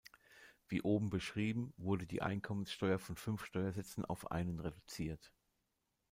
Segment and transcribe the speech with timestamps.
[0.67, 5.31] Wie oben beschrieben, wurde die Einkommensteuer von fünf Steuersätzen auf einen reduziert.